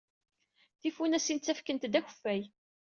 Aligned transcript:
Tifunasin 0.81 1.37
ttakfent-d 1.39 1.97
akeffay. 1.99 2.41